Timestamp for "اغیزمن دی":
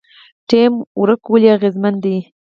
1.57-2.17